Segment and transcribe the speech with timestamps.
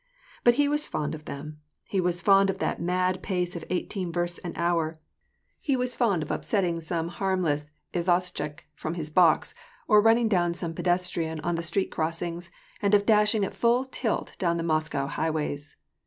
[0.43, 4.11] But lie was fond of them; he was fond of that mad pace of eighteen
[4.11, 4.97] versts an hour^
[5.59, 7.69] he was fond of upsetting some harmless WAR AND PP.
[7.69, 8.01] ACS.
[8.01, 9.53] 871 izvoshchik from his box,
[9.87, 12.49] or running down some pedestrian on the street crossings,
[12.81, 15.75] and of dashing at full tilt down the Mos cow highways.